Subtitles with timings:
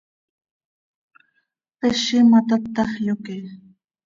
[1.75, 3.35] Tpezi ma, tatax, yoque.